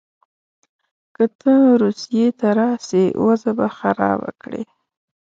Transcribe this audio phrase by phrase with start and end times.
[1.15, 1.53] که ته
[1.83, 4.63] روسیې ته راسې وضع به خرابه کړې.